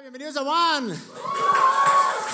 [0.00, 0.94] Bienvenidos a One.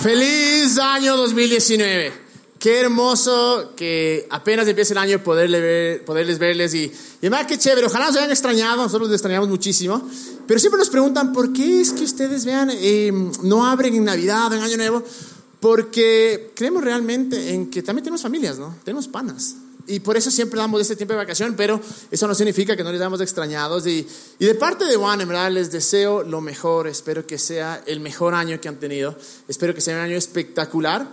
[0.00, 2.12] Feliz año 2019.
[2.58, 7.58] Qué hermoso que apenas empiece el año poderle ver, poderles verles y, y además qué
[7.58, 7.86] chévere.
[7.86, 10.02] Ojalá nos hayan extrañado, nosotros les extrañamos muchísimo.
[10.46, 13.12] Pero siempre nos preguntan por qué es que ustedes vean, eh,
[13.42, 15.02] no abren en Navidad en Año Nuevo.
[15.60, 18.74] Porque creemos realmente en que también tenemos familias, ¿no?
[18.84, 19.54] Tenemos panas.
[19.86, 21.80] Y por eso siempre damos este tiempo de vacación, pero
[22.10, 23.86] eso no significa que no les damos extrañados.
[23.86, 24.06] Y,
[24.38, 26.86] y de parte de Juan, en verdad, les deseo lo mejor.
[26.88, 29.16] Espero que sea el mejor año que han tenido.
[29.48, 31.08] Espero que sea un año espectacular.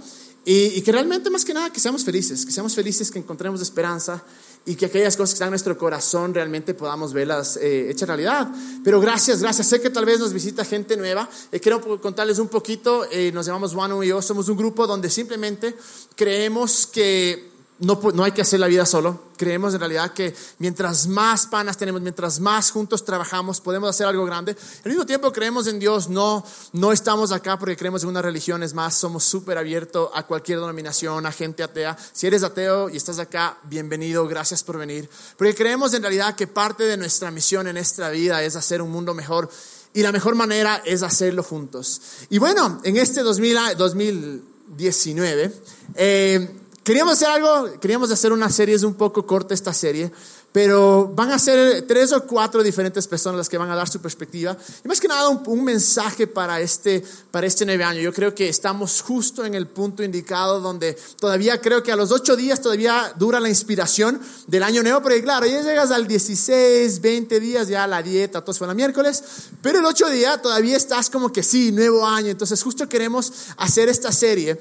[0.45, 2.45] Y, que realmente, más que nada, que seamos felices.
[2.45, 4.23] Que seamos felices, que encontremos esperanza
[4.66, 8.49] y que aquellas cosas que están en nuestro corazón realmente podamos verlas eh, hechas realidad.
[8.84, 9.67] Pero gracias, gracias.
[9.67, 11.29] Sé que tal vez nos visita gente nueva.
[11.51, 13.05] Eh, quiero contarles un poquito.
[13.12, 14.21] Eh, nos llamamos Juan y yo.
[14.21, 15.76] Somos un grupo donde simplemente
[16.15, 17.48] creemos que
[17.79, 19.29] no, no, hay que hacer la vida solo.
[19.38, 24.25] Creemos en realidad que mientras más panas tenemos, mientras más juntos trabajamos, podemos hacer algo
[24.25, 24.55] grande.
[24.83, 28.63] Al mismo tiempo creemos en Dios, no, no estamos acá porque creemos en una religión,
[28.63, 31.98] es más, somos súper abiertos a cualquier denominación, a gente atea.
[32.12, 35.09] Si eres ateo y estás acá, bienvenido, gracias por venir.
[35.37, 38.91] Porque creemos en realidad que parte de nuestra misión en esta vida es hacer un
[38.91, 39.49] mundo mejor
[39.93, 42.01] y la mejor manera es hacerlo juntos.
[42.29, 45.54] Y bueno, en este 2000, 2019,
[45.95, 46.59] eh,
[46.90, 50.12] Queríamos hacer algo, queríamos hacer una serie, es un poco corta esta serie,
[50.51, 54.01] pero van a ser tres o cuatro diferentes personas las que van a dar su
[54.01, 54.57] perspectiva.
[54.84, 58.01] Y más que nada un, mensaje para este, para este nueve año.
[58.01, 62.12] Yo creo que estamos justo en el punto indicado donde todavía creo que a los
[62.12, 67.01] ocho días todavía dura la inspiración del año nuevo, porque claro, ya llegas al 16,
[67.01, 69.23] 20 días, ya la dieta, todo fue el miércoles,
[69.62, 72.29] pero el ocho día todavía estás como que sí, nuevo año.
[72.29, 74.59] Entonces justo queremos hacer esta serie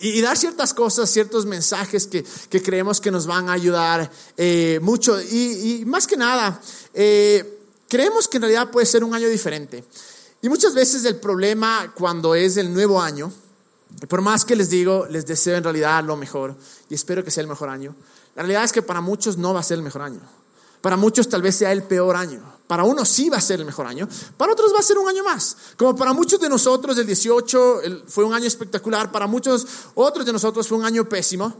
[0.00, 4.80] y, dar ciertas cosas, ciertos mensajes que, que, creemos que nos van a ayudar eh,
[4.82, 5.20] mucho.
[5.20, 6.60] Y, y, más que nada,
[6.94, 9.84] eh, creemos que en realidad puede ser un año diferente.
[10.42, 13.30] Y muchas veces el problema cuando es el nuevo año,
[14.08, 16.56] por más que les digo, les deseo en realidad lo mejor
[16.88, 17.94] y espero que sea el mejor año,
[18.34, 20.20] la realidad es que para muchos no va a ser el mejor año.
[20.80, 22.40] Para muchos tal vez sea el peor año.
[22.66, 24.08] Para unos sí va a ser el mejor año.
[24.36, 25.56] Para otros va a ser un año más.
[25.76, 29.10] Como para muchos de nosotros el 18 fue un año espectacular.
[29.10, 31.52] Para muchos otros de nosotros fue un año pésimo.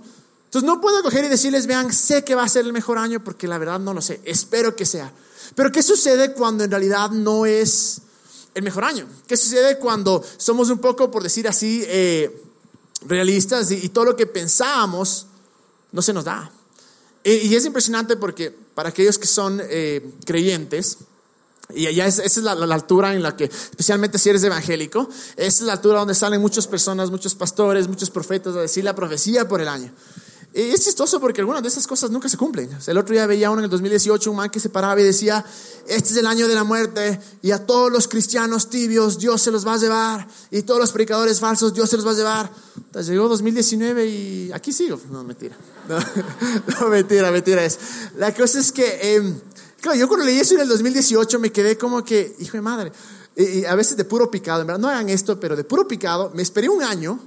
[0.44, 3.24] Entonces no puedo coger y decirles, vean, sé que va a ser el mejor año
[3.24, 4.20] porque la verdad no lo sé.
[4.24, 5.12] Espero que sea.
[5.54, 8.02] Pero ¿qué sucede cuando en realidad no es
[8.54, 9.08] el mejor año?
[9.26, 12.40] ¿Qué sucede cuando somos un poco, por decir así, eh,
[13.04, 15.26] realistas y, y todo lo que pensábamos
[15.90, 16.52] no se nos da?
[17.22, 20.98] Y es impresionante porque para aquellos que son eh, creyentes,
[21.74, 25.46] y es, esa es la, la, altura en la que, especialmente si eres evangélico, esa
[25.46, 29.46] es la altura donde salen muchas personas, muchos pastores, muchos profetas a decir la profecía
[29.46, 29.92] por el año.
[30.52, 32.74] Y es chistoso porque algunas de esas cosas nunca se cumplen.
[32.74, 35.00] O sea, el otro día veía uno en el 2018, un man que se paraba
[35.00, 35.44] y decía,
[35.86, 39.52] este es el año de la muerte y a todos los cristianos tibios Dios se
[39.52, 42.50] los va a llevar y todos los predicadores falsos Dios se los va a llevar.
[42.76, 45.00] Entonces llegó 2019 y aquí sigo.
[45.10, 45.56] No, mentira.
[46.80, 47.64] No, mentira, mentira.
[47.64, 47.78] Es.
[48.16, 49.34] La cosa es que, eh,
[49.80, 52.92] claro, yo cuando leí eso en el 2018 me quedé como que, hijo de madre,
[53.36, 55.86] y, y a veces de puro picado, en verdad, no hagan esto, pero de puro
[55.86, 57.20] picado, me esperé un año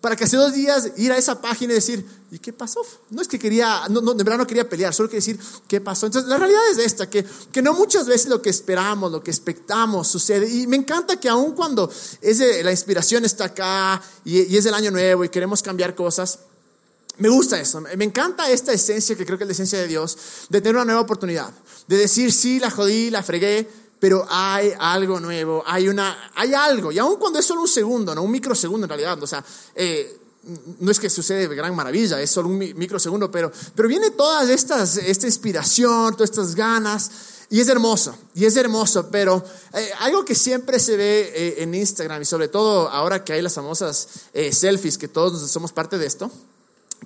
[0.00, 2.80] para que hace dos días ir a esa página y decir, ¿y qué pasó?
[3.10, 5.38] No es que quería, no, de verdad no quería pelear, solo quería decir,
[5.68, 6.06] ¿qué pasó?
[6.06, 9.30] Entonces, la realidad es esta, que, que no muchas veces lo que esperamos, lo que
[9.30, 10.48] expectamos sucede.
[10.48, 11.90] Y me encanta que aun cuando
[12.22, 16.38] es la inspiración está acá y, y es el año nuevo y queremos cambiar cosas,
[17.18, 20.16] me gusta eso, me encanta esta esencia que creo que es la esencia de Dios,
[20.48, 21.50] de tener una nueva oportunidad,
[21.86, 23.68] de decir, sí, la jodí, la fregué,
[24.00, 28.14] pero hay algo nuevo, hay, una, hay algo, y aun cuando es solo un segundo,
[28.14, 29.44] no un microsegundo en realidad, o sea,
[29.74, 30.18] eh,
[30.80, 34.50] no es que sucede de gran maravilla, es solo un microsegundo, pero, pero viene toda
[34.50, 37.10] estas, esta inspiración, todas estas ganas,
[37.50, 39.44] y es hermoso, y es hermoso, pero
[39.74, 43.42] eh, algo que siempre se ve eh, en Instagram, y sobre todo ahora que hay
[43.42, 46.30] las famosas eh, selfies, que todos somos parte de esto,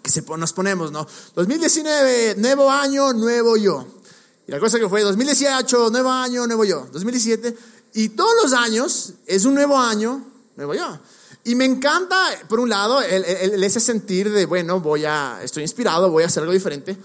[0.03, 1.07] que se, nos ponemos, ¿no?
[1.35, 3.87] 2019, nuevo año, nuevo yo.
[4.47, 6.87] Y la cosa que fue 2018, nuevo año, nuevo yo.
[6.93, 7.57] 2017,
[7.95, 10.25] y todos los años es un nuevo año,
[10.57, 10.99] nuevo yo.
[11.45, 12.17] Y me encanta,
[12.49, 16.27] por un lado, el, el, ese sentir de, bueno, voy a, estoy inspirado, voy a
[16.27, 16.97] hacer algo diferente.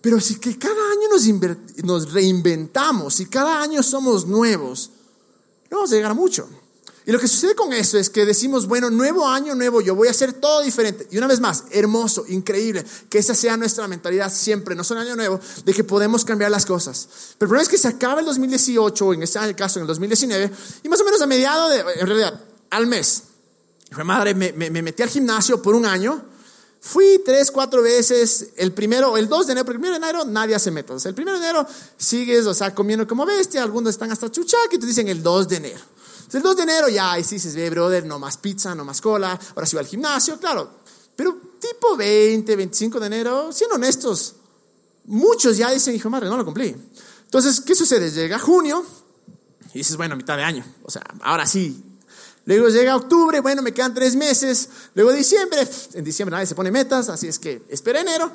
[0.00, 4.90] Pero si que cada año nos, nos reinventamos, si cada año somos nuevos,
[5.70, 6.48] no vamos a llegar a mucho.
[7.04, 10.06] Y lo que sucede con eso es que decimos, bueno, nuevo año, nuevo yo, voy
[10.06, 11.08] a hacer todo diferente.
[11.10, 15.16] Y una vez más, hermoso, increíble, que esa sea nuestra mentalidad siempre, no solo año
[15.16, 17.08] nuevo, de que podemos cambiar las cosas.
[17.38, 19.88] Pero el problema es que se acaba el 2018, o en este caso en el
[19.88, 20.50] 2019,
[20.84, 22.40] y más o menos a mediado de, en realidad,
[22.70, 23.24] al mes.
[23.90, 26.24] Fue madre, me, me, me metí al gimnasio por un año.
[26.80, 28.50] Fui tres, cuatro veces.
[28.56, 31.04] El primero, el 2 de enero, el primero de enero nadie hace métodos.
[31.06, 31.66] El primero de enero
[31.96, 33.62] sigues, o sea, comiendo como bestia.
[33.62, 35.80] Algunos están hasta chuchac y te dicen el 2 de enero.
[36.34, 39.00] El 2 de enero ya, y sí dices, ve, brother, no más pizza, no más
[39.00, 40.82] cola, ahora sí va al gimnasio, claro.
[41.14, 44.36] Pero tipo 20, 25 de enero, siendo honestos,
[45.04, 46.74] muchos ya dicen, hijo madre, no lo cumplí.
[47.24, 48.10] Entonces, ¿qué sucede?
[48.10, 48.84] Llega junio
[49.74, 51.82] y dices, bueno, mitad de año, o sea, ahora sí.
[52.44, 54.68] Luego llega octubre, bueno, me quedan tres meses.
[54.94, 58.30] Luego diciembre, en diciembre nadie se pone metas, así es que espera enero.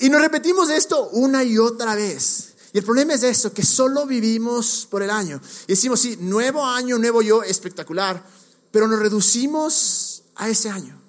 [0.00, 2.54] Y nos repetimos esto una y otra vez.
[2.76, 5.40] Y el problema es eso, que solo vivimos por el año.
[5.66, 8.22] Y decimos, sí, nuevo año, nuevo yo, espectacular,
[8.70, 11.00] pero nos reducimos a ese año.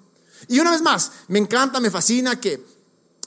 [0.48, 2.64] Y una vez más, me encanta, me fascina que,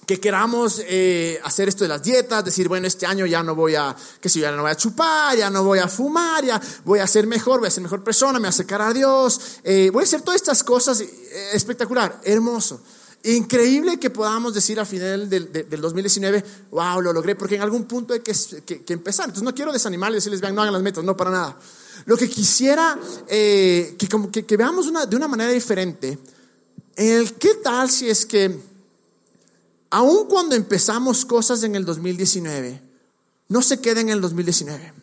[0.08, 3.76] que queramos eh, hacer esto de las dietas, decir, bueno, este año ya no voy
[3.76, 6.98] a, que si ya no voy a chupar, ya no voy a fumar, ya voy
[6.98, 9.92] a ser mejor, voy a ser mejor persona, me voy a acercar a Dios, eh,
[9.94, 12.82] voy a hacer todas estas cosas, eh, espectacular, hermoso.
[13.24, 17.86] Increíble que podamos decir al final del, del, 2019, wow, lo logré, porque en algún
[17.86, 18.34] punto hay que,
[18.64, 19.26] que, empezar.
[19.26, 21.58] Entonces no quiero desanimarles y decirles, vean, no hagan las metas, no para nada.
[22.06, 22.98] Lo que quisiera
[23.28, 26.18] eh, que, como que, veamos de una manera diferente,
[26.96, 28.60] el qué tal si es que,
[29.92, 32.82] aun cuando empezamos cosas en el 2019,
[33.50, 35.01] no se queden en el 2019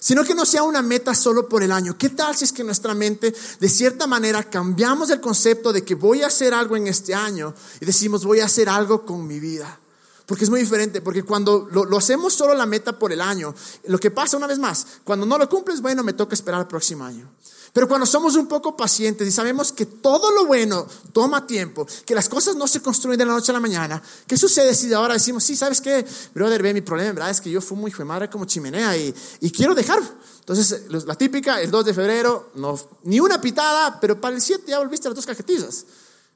[0.00, 1.96] sino que no sea una meta solo por el año.
[1.98, 5.94] ¿Qué tal si es que nuestra mente, de cierta manera, cambiamos el concepto de que
[5.94, 9.40] voy a hacer algo en este año y decimos voy a hacer algo con mi
[9.40, 9.78] vida?
[10.26, 13.54] Porque es muy diferente, porque cuando lo, hacemos solo la meta por el año,
[13.86, 16.66] lo que pasa una vez más, cuando no lo cumples, bueno, me toca esperar el
[16.66, 17.26] próximo año.
[17.72, 22.14] Pero cuando somos un poco pacientes y sabemos que todo lo bueno toma tiempo, que
[22.14, 25.14] las cosas no se construyen de la noche a la mañana, ¿qué sucede si ahora
[25.14, 26.04] decimos, sí, ¿sabes qué?
[26.34, 27.30] Brother, ve, mi problema, ¿verdad?
[27.30, 30.00] Es que yo fumo hijo de madre como chimenea y, y quiero dejar.
[30.40, 34.64] Entonces, la típica, el 2 de febrero, no, ni una pitada, pero para el 7
[34.66, 35.84] ya volviste a las dos cajetillas.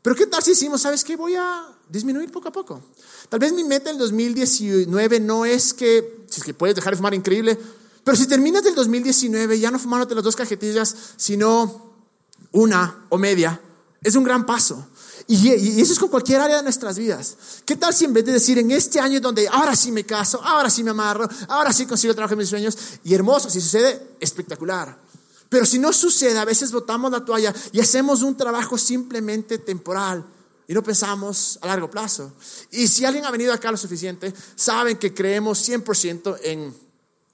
[0.02, 1.16] Pero ¿qué tal si decimos, ¿sabes qué?
[1.16, 2.82] Voy a disminuir poco a poco.
[3.28, 6.92] Tal vez mi meta en el 2019 no es que, si es que puedes dejar
[6.92, 7.58] de fumar increíble,
[8.04, 11.92] pero si terminas del 2019 ya no fumándote las dos cajetillas, sino
[12.52, 13.60] una o media,
[14.02, 14.88] es un gran paso.
[15.28, 17.36] Y, eso es con cualquier área de nuestras vidas.
[17.64, 20.42] ¿Qué tal si en vez de decir en este año donde ahora sí me caso,
[20.42, 23.60] ahora sí me amarro, ahora sí consigo el trabajo de mis sueños, y hermoso, si
[23.60, 24.98] sucede, espectacular.
[25.48, 30.24] Pero si no sucede, a veces botamos la toalla y hacemos un trabajo simplemente temporal
[30.66, 32.32] y no pensamos a largo plazo.
[32.70, 36.74] Y si alguien ha venido acá lo suficiente, saben que creemos 100% en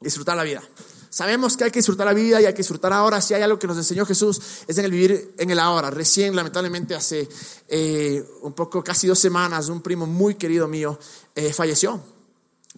[0.00, 0.62] disfrutar la vida.
[1.11, 3.21] Sabemos que hay que disfrutar la vida y hay que disfrutar ahora.
[3.21, 5.91] Si hay algo que nos enseñó Jesús es en el vivir en el ahora.
[5.91, 7.29] Recién, lamentablemente, hace
[7.67, 10.99] eh, un poco, casi dos semanas, un primo muy querido mío
[11.35, 12.00] eh, falleció.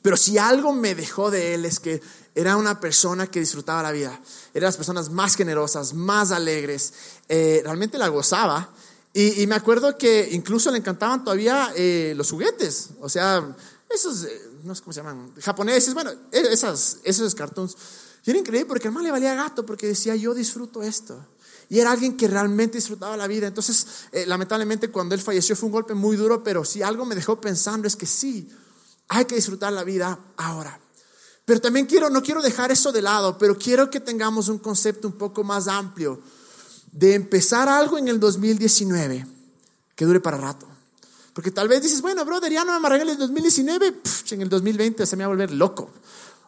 [0.01, 2.01] Pero si algo me dejó de él es que
[2.35, 4.19] era una persona que disfrutaba la vida.
[4.55, 6.93] Era las personas más generosas, más alegres.
[7.29, 8.71] Eh, realmente la gozaba.
[9.13, 11.73] Y, me acuerdo que incluso le encantaban todavía
[12.15, 12.91] los juguetes.
[13.01, 13.57] O sea,
[13.91, 14.27] esos
[14.63, 17.77] no sé cómo se llaman, japoneses, bueno, e, esas, esos cartoons.
[18.25, 21.27] Y era increíble porque el mal le valía gato porque decía, yo disfruto esto.
[21.69, 23.47] Y era alguien que realmente disfrutaba la vida.
[23.47, 27.15] Entonces, eh, lamentablemente, cuando él falleció fue un golpe muy duro, pero si algo me
[27.15, 28.49] dejó pensando es que sí,
[29.09, 30.79] hay que disfrutar la vida ahora.
[31.45, 35.09] Pero también quiero, no quiero dejar eso de lado, pero quiero que tengamos un concepto
[35.09, 36.21] un poco más amplio
[36.93, 39.27] de empezar algo en el 2019
[39.97, 40.70] que dure para rato.
[41.33, 44.01] Porque tal vez dices, bueno, brother, ya no me amargué en el 2019,
[44.31, 45.91] en el 2020 se me va a volver loco.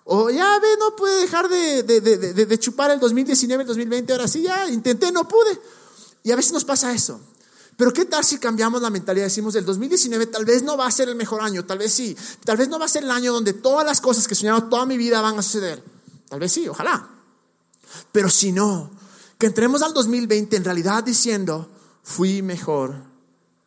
[0.05, 4.27] O ya ve, no pude dejar de, de, de, chupar el 2019, el 2020, ahora
[4.27, 5.61] sí, ya intenté, no pude.
[6.25, 7.21] Y a veces nos pasa eso.
[7.77, 9.27] Pero ¿qué tal si cambiamos la mentalidad?
[9.27, 12.17] Decimos, el 2019 tal vez no va a ser el mejor año, tal vez sí.
[12.45, 14.65] Tal vez no va a ser el año donde todas las cosas que he soñado
[14.65, 15.83] toda mi vida van a suceder.
[16.29, 17.09] Tal vez sí, ojalá.
[18.11, 18.91] Pero si no,
[19.39, 21.69] que entremos al 2020 en realidad diciendo,
[22.03, 23.12] fui mejor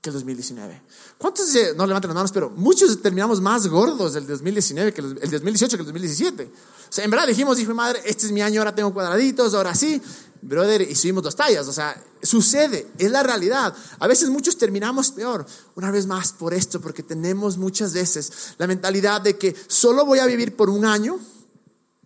[0.05, 0.81] que el 2019.
[1.17, 5.77] ¿Cuántos no levanten las manos, pero muchos terminamos más gordos del 2019 que el 2018
[5.77, 6.43] que el 2017?
[6.43, 6.49] O
[6.93, 9.99] sea, en verdad dijimos, dije, madre, este es mi año, ahora tengo cuadraditos, ahora sí,
[10.43, 11.67] brother, y subimos dos tallas.
[11.67, 13.75] O sea, sucede, es la realidad.
[13.97, 15.43] A veces muchos terminamos peor.
[15.73, 20.19] Una vez más por esto, porque tenemos muchas veces la mentalidad de que solo voy
[20.19, 21.19] a vivir por un año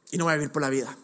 [0.10, 0.98] y no voy a vivir por la vida.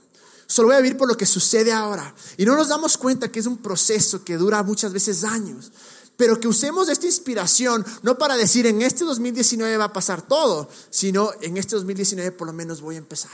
[0.47, 2.15] Solo voy a vivir por lo que sucede ahora.
[2.37, 5.73] Y no nos damos cuenta que es un proceso que dura muchas veces años
[6.17, 10.69] pero que usemos esta inspiración no para decir en este 2019 va a pasar todo,
[10.89, 13.31] sino en este 2019 por lo menos voy a empezar.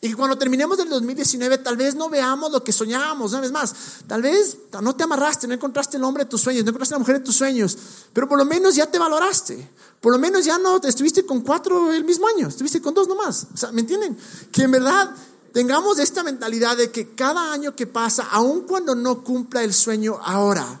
[0.00, 3.50] Y que cuando terminemos el 2019 tal vez no veamos lo que soñábamos, una vez
[3.50, 3.74] más,
[4.06, 7.00] tal vez no te amarraste, no encontraste el hombre de tus sueños, no encontraste la
[7.00, 7.76] mujer de tus sueños,
[8.12, 9.68] pero por lo menos ya te valoraste,
[10.00, 13.48] por lo menos ya no estuviste con cuatro el mismo año, estuviste con dos nomás,
[13.52, 14.16] o sea, ¿me entienden?
[14.52, 15.10] Que en verdad
[15.52, 20.20] tengamos esta mentalidad de que cada año que pasa, aun cuando no cumpla el sueño
[20.22, 20.80] ahora,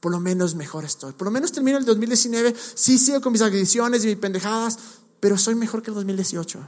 [0.00, 1.12] por lo menos mejor estoy.
[1.12, 4.78] Por lo menos termino el 2019, sí sigo con mis adicciones y mis pendejadas,
[5.20, 6.58] pero soy mejor que el 2018.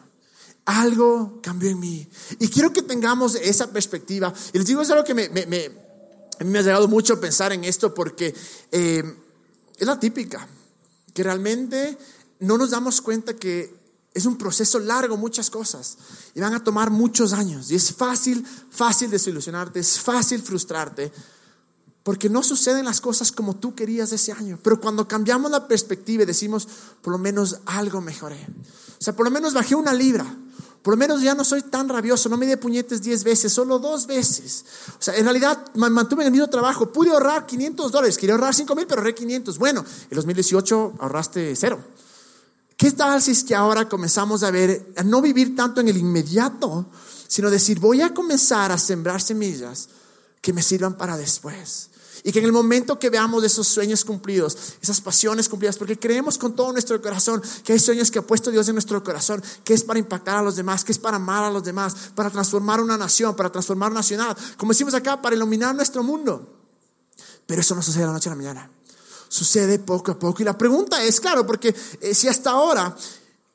[0.66, 2.08] algo cambió en mí.
[2.38, 4.32] Y quiero que tengamos esa perspectiva.
[4.52, 8.34] Y les digo, es algo que me, me, ha llegado mucho pensar en esto porque
[8.70, 9.02] eh,
[9.76, 10.46] es la típica,
[11.12, 11.96] que realmente
[12.40, 13.80] no nos damos cuenta que
[14.12, 15.96] es un proceso largo, muchas cosas,
[16.34, 17.70] y van a tomar muchos años.
[17.70, 21.12] Y es fácil, fácil desilusionarte, es fácil frustrarte,
[22.02, 24.58] porque no suceden las cosas como tú querías ese año.
[24.62, 26.66] Pero cuando cambiamos la perspectiva y decimos,
[27.02, 28.46] por lo menos algo mejoré.
[28.98, 30.26] O sea, por lo menos bajé una libra.
[30.82, 33.78] Por lo menos ya no soy tan rabioso, no me di puñetes 10 veces, solo
[33.78, 34.64] dos veces.
[34.98, 36.90] O sea, en realidad mantuve el mismo trabajo.
[36.90, 39.58] Pude ahorrar 500 dólares, quería ahorrar 5 mil, pero ahorré 500.
[39.58, 41.78] Bueno, en 2018 ahorraste cero.
[42.78, 45.98] ¿Qué tal si es que ahora comenzamos a ver, a no vivir tanto en el
[45.98, 46.86] inmediato,
[47.28, 49.90] sino decir, voy a comenzar a sembrar semillas
[50.40, 51.89] que me sirvan para después?
[52.22, 56.36] Y que en el momento que veamos esos sueños cumplidos, esas pasiones cumplidas, porque creemos
[56.36, 59.74] con todo nuestro corazón que hay sueños que ha puesto Dios en nuestro corazón, que
[59.74, 62.80] es para impactar a los demás, que es para amar a los demás, para transformar
[62.80, 66.56] una nación, para transformar una ciudad, como decimos acá, para iluminar nuestro mundo.
[67.46, 68.70] Pero eso no sucede de la noche a la mañana
[69.30, 70.42] sucede poco a poco.
[70.42, 72.94] Y la pregunta es, claro, porque eh, si hasta ahora,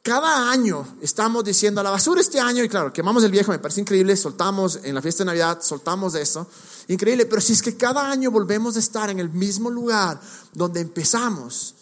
[0.05, 3.57] cada año estamos diciendo a la basura este año, y claro, quemamos el viejo, me
[3.57, 6.47] parece increíble, soltamos en la fiesta de Navidad, soltamos de eso,
[6.87, 10.21] increíble, pero si es que cada año volvemos a estar en el mismo lugar
[10.53, 11.73] donde empezamos,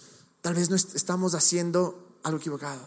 [0.42, 2.80] tal vez no estamos haciendo algo equivocado.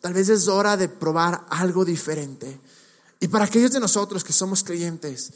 [0.00, 2.60] Tal vez es hora de probar algo diferente.
[3.18, 5.32] Y para aquellos de nosotros que somos creyentes,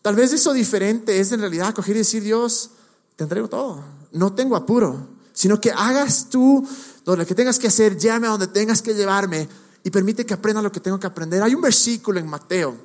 [0.00, 2.70] tal vez eso diferente es en realidad coger y decir, Dios,
[3.16, 3.82] te entrego todo
[4.12, 6.66] no tengo apuro, sino que hagas tú
[7.04, 9.48] lo que tengas que hacer, llame a donde tengas que llevarme
[9.84, 11.42] y permite que aprenda lo que tengo que aprender.
[11.42, 12.76] Hay un versículo en Mateo.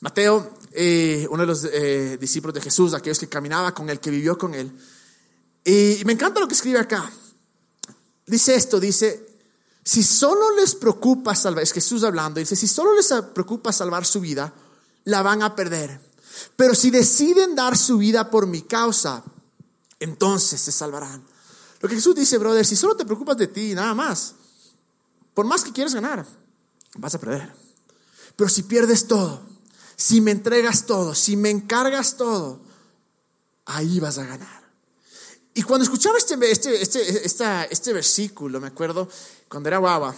[0.00, 4.10] Mateo, eh, uno de los eh, discípulos de Jesús, aquellos que caminaba con él, que
[4.10, 4.70] vivió con él.
[5.64, 7.10] Y me encanta lo que escribe acá.
[8.26, 9.26] Dice esto, dice,
[9.82, 14.20] si solo les preocupa salvar, es Jesús hablando, dice, si solo les preocupa salvar su
[14.20, 14.52] vida,
[15.04, 16.00] la van a perder.
[16.56, 19.24] Pero si deciden dar su vida por mi causa,
[19.98, 21.24] entonces se salvarán.
[21.80, 24.34] Lo que Jesús dice, brother, si solo te preocupas de ti, nada más,
[25.34, 26.26] por más que quieras ganar,
[26.96, 27.52] vas a perder.
[28.34, 29.40] Pero si pierdes todo,
[29.96, 32.60] si me entregas todo, si me encargas todo,
[33.66, 34.58] ahí vas a ganar.
[35.54, 39.08] Y cuando escuchaba este, este, este, este versículo, me acuerdo,
[39.48, 40.14] cuando era guava,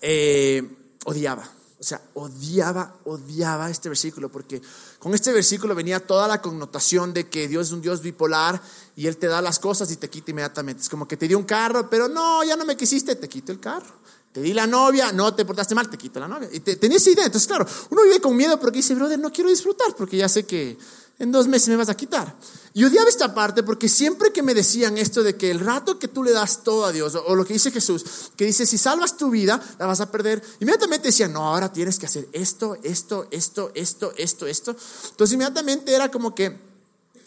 [0.00, 0.62] eh,
[1.04, 1.55] odiaba.
[1.78, 4.62] O sea, odiaba, odiaba este versículo, porque
[4.98, 8.60] con este versículo venía toda la connotación de que Dios es un Dios bipolar
[8.96, 10.82] y Él te da las cosas y te quita inmediatamente.
[10.82, 13.52] Es como que te dio un carro, pero no, ya no me quisiste, te quito
[13.52, 13.94] el carro.
[14.32, 16.48] Te di la novia, no te portaste mal, te quito la novia.
[16.52, 17.24] Y te, tenía esa idea.
[17.24, 20.44] Entonces, claro, uno vive con miedo porque dice, brother, no quiero disfrutar porque ya sé
[20.44, 20.78] que
[21.18, 22.36] en dos meses me vas a quitar.
[22.74, 26.08] Y odiaba esta parte porque siempre que me decían esto de que el rato que
[26.08, 28.04] tú le das todo a Dios, o, lo que dice Jesús,
[28.36, 31.98] que dice, si salvas tu vida, la vas a perder, inmediatamente decía, no, ahora tienes
[31.98, 34.76] que hacer esto, esto, esto, esto, esto, esto.
[35.10, 36.58] Entonces inmediatamente era como que,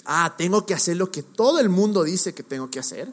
[0.06, 3.12] ah, tengo que hacer lo que todo el mundo dice que tengo que hacer,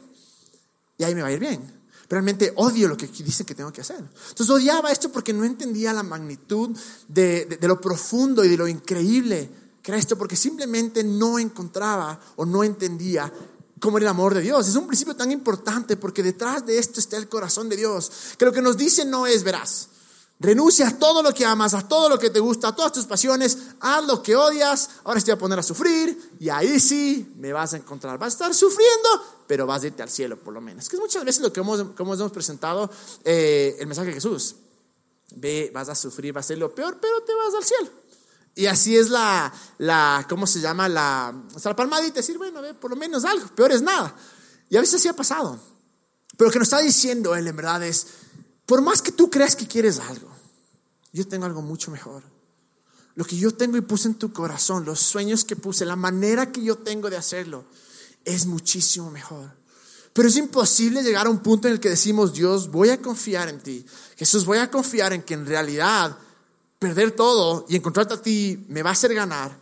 [0.99, 1.75] y ahí me va a ir bien.
[2.09, 3.97] Realmente odio lo que dice que tengo que hacer.
[3.97, 6.69] Entonces odiaba esto porque no entendía la magnitud
[7.07, 9.49] de lo profundo y de lo increíble
[9.95, 13.31] esto porque simplemente no encontraba o no entendía
[13.79, 14.67] cómo era el amor de Dios.
[14.67, 18.11] Es un principio tan importante porque detrás de esto está el corazón de Dios.
[18.37, 19.89] Que lo que nos dice no es verás.
[20.39, 23.05] Renuncia a todo lo que amas, a todo lo que te gusta, a todas tus
[23.05, 27.51] pasiones, haz lo que odias, ahora estoy a poner a sufrir y ahí sí me
[27.51, 28.19] vas a encontrar.
[28.19, 29.09] Vas a estar sufriendo,
[29.47, 30.87] pero vas a irte al cielo por lo menos.
[30.89, 32.89] Que es muchas veces lo que hemos, como hemos presentado
[33.23, 34.55] eh, el mensaje de Jesús.
[35.35, 37.89] Ve, vas a sufrir, va a ser lo peor, pero te vas al cielo.
[38.57, 40.89] Y así es la, la ¿cómo se llama?
[40.89, 44.15] La, o sea, la palmadita, decir, bueno, por lo menos algo, peor es nada.
[44.67, 45.59] Y a veces así ha pasado.
[46.35, 48.07] Pero lo que nos está diciendo él en verdad es,
[48.65, 50.27] por más que tú creas que quieres algo,
[51.13, 52.23] yo tengo algo mucho mejor.
[53.13, 56.51] Lo que yo tengo y puse en tu corazón, los sueños que puse, la manera
[56.51, 57.63] que yo tengo de hacerlo,
[58.25, 59.55] es muchísimo mejor.
[60.13, 63.49] Pero es imposible llegar a un punto en el que decimos, Dios, voy a confiar
[63.49, 63.85] en ti.
[64.15, 66.17] Jesús, voy a confiar en que en realidad
[66.79, 69.57] perder todo y encontrarte a ti me va a hacer ganar,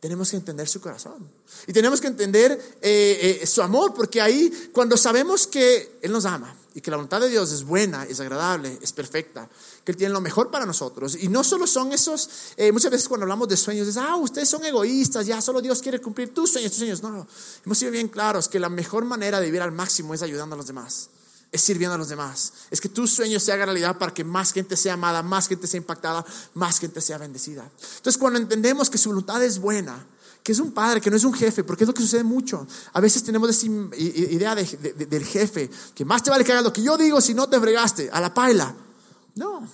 [0.00, 1.30] tenemos que entender su corazón.
[1.66, 6.24] Y tenemos que entender eh, eh, su amor, porque ahí cuando sabemos que Él nos
[6.24, 9.48] ama y que la voluntad de Dios es buena, es agradable, es perfecta,
[9.84, 11.16] que Él tiene lo mejor para nosotros.
[11.20, 14.48] Y no solo son esos, eh, muchas veces cuando hablamos de sueños, es, ah, ustedes
[14.48, 17.02] son egoístas, ya solo Dios quiere cumplir tus sueños, tus sueños.
[17.02, 17.26] No,
[17.64, 20.56] hemos sido bien claros que la mejor manera de vivir al máximo es ayudando a
[20.56, 21.10] los demás
[21.52, 22.54] es sirviendo a los demás.
[22.70, 25.66] Es que tus sueños se hagan realidad para que más gente sea amada, más gente
[25.66, 27.70] sea impactada, más gente sea bendecida.
[27.96, 30.04] Entonces, cuando entendemos que su voluntad es buena,
[30.42, 32.66] que es un padre, que no es un jefe, porque es lo que sucede mucho.
[32.94, 36.82] A veces tenemos esa idea del jefe, que más te vale que hagas lo que
[36.82, 38.74] yo digo si no te fregaste, a la paila.
[39.36, 39.68] No.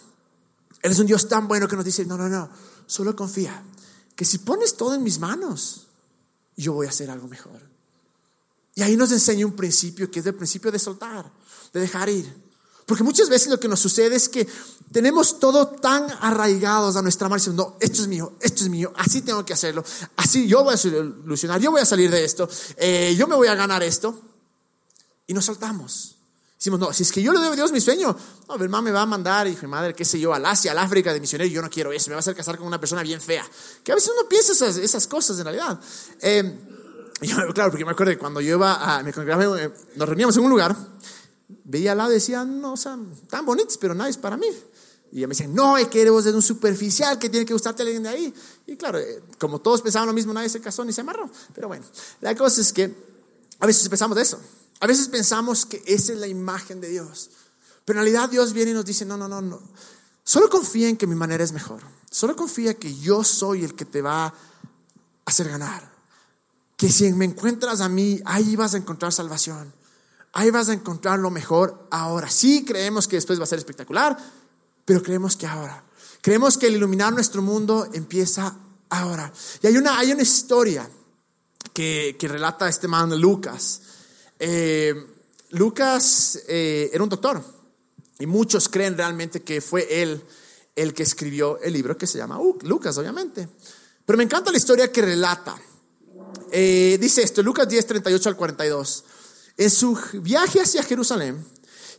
[0.83, 2.51] Él es un Dios tan bueno que nos dice, no, no, no,
[2.87, 3.63] solo confía,
[4.15, 5.87] que si pones todo en mis manos,
[6.57, 7.61] yo voy a hacer algo mejor.
[8.75, 11.31] Y ahí nos enseña un principio que es el principio de soltar,
[11.73, 12.49] de dejar ir.
[12.87, 14.49] Porque muchas veces lo que nos sucede es que
[14.91, 19.21] tenemos todo tan arraigados a nuestra mano, no, esto es mío, esto es mío, así
[19.21, 19.85] tengo que hacerlo,
[20.17, 22.49] así yo voy a solucionar, yo voy a salir de esto,
[22.79, 24.23] eh, yo me voy a ganar esto.
[25.27, 26.17] Y nos soltamos.
[26.57, 28.17] Decimos, no, si es que yo le doy a Dios mi sueño,
[28.49, 30.73] no, mi mamá me va a mandar, hijo de madre, qué sé yo, al Asia,
[30.73, 32.81] al África de misionero, yo no quiero eso, me va a hacer casar con una
[32.81, 33.45] persona bien fea.
[33.85, 35.79] Que a veces uno piensa esas, esas cosas en realidad.
[36.23, 36.59] Eh,
[37.55, 40.51] claro, porque me acuerdo que cuando yo iba a, me eh, nos reuníamos en un
[40.51, 40.75] lugar
[41.49, 44.47] veía al lado y decía, no, sea, tan bonitos, pero nadie es para mí.
[45.11, 48.09] Y me decía, no, es que eres un superficial, que tiene que gustarte alguien de
[48.11, 48.35] ahí.
[48.67, 51.31] Y claro, eh, como todos pensaban lo mismo, nadie se casó ni se amarró.
[51.55, 51.87] Pero bueno,
[52.21, 52.95] la cosa es que
[53.59, 54.39] a veces pensamos de eso.
[54.81, 57.31] A veces pensamos que esa es la imagen de Dios.
[57.87, 59.61] Pero en realidad Dios viene y nos dice, no, no, no, no.
[60.25, 61.81] Solo confía en que mi manera es mejor.
[62.11, 64.35] Solo confía que yo soy el que te va a
[65.25, 65.91] hacer ganar.
[66.77, 69.73] Que si me encuentras a mí, ahí vas a encontrar salvación
[70.39, 72.31] ahí vas a encontrar lo mejor ahora.
[72.31, 74.17] Sí creemos que después va a ser espectacular,
[74.85, 75.85] pero creemos que ahora.
[76.21, 78.57] Creemos que el iluminar nuestro mundo empieza
[78.89, 79.33] ahora.
[79.61, 80.89] Y hay una, hay una historia
[81.73, 83.81] que, que relata este man Lucas.
[84.39, 84.95] Eh,
[85.51, 87.43] Lucas eh, era un doctor
[88.21, 90.23] y muchos creen realmente que fue él
[90.77, 93.49] el que escribió el libro que se llama Lucas, obviamente.
[94.07, 95.61] Pero me encanta la historia que relata.
[96.53, 99.05] Eh, dice esto, Lucas 10, 38 al 42.
[99.59, 101.45] En su viaje hacia Jerusalén,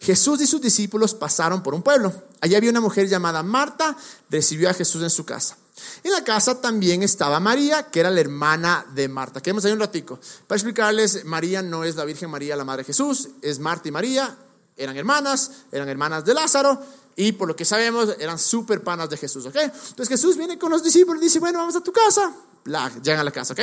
[0.01, 2.13] Jesús y sus discípulos pasaron por un pueblo.
[2.39, 3.97] Allí había una mujer llamada Marta,
[4.29, 5.57] recibió a Jesús en su casa.
[6.03, 9.41] En la casa también estaba María, que era la hermana de Marta.
[9.41, 10.19] Queremos ahí un ratico.
[10.47, 13.91] Para explicarles, María no es la Virgen María, la Madre de Jesús, es Marta y
[13.91, 14.37] María,
[14.77, 16.81] eran hermanas, eran hermanas de Lázaro,
[17.17, 19.57] y por lo que sabemos, eran súper panas de Jesús, ¿ok?
[19.57, 22.33] Entonces Jesús viene con los discípulos y dice, bueno, vamos a tu casa.
[22.63, 23.59] La, llegan a la casa, ¿ok?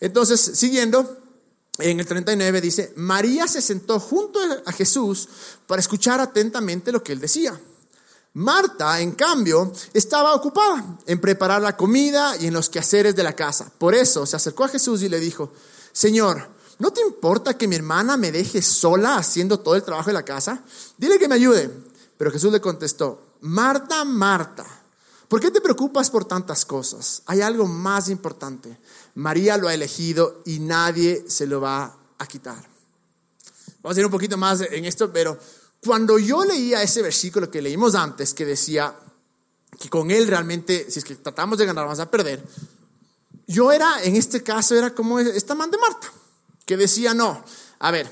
[0.00, 1.27] Entonces, siguiendo,
[1.78, 5.28] en el 39 dice, María se sentó junto a Jesús
[5.66, 7.58] para escuchar atentamente lo que él decía.
[8.34, 13.34] Marta, en cambio, estaba ocupada en preparar la comida y en los quehaceres de la
[13.34, 13.70] casa.
[13.78, 15.52] Por eso se acercó a Jesús y le dijo,
[15.92, 20.14] Señor, ¿no te importa que mi hermana me deje sola haciendo todo el trabajo de
[20.14, 20.62] la casa?
[20.96, 21.70] Dile que me ayude.
[22.16, 24.66] Pero Jesús le contestó, Marta, Marta,
[25.28, 27.22] ¿por qué te preocupas por tantas cosas?
[27.26, 28.78] Hay algo más importante.
[29.14, 32.62] María lo ha elegido y nadie se lo va a quitar.
[33.82, 35.38] Vamos a ir un poquito más en esto, pero
[35.84, 38.94] cuando yo leía ese versículo que leímos antes, que decía
[39.78, 42.44] que con él realmente, si es que tratamos de ganar, vamos a perder,
[43.46, 46.12] yo era, en este caso, era como esta man de Marta,
[46.66, 47.42] que decía, no,
[47.78, 48.10] a ver,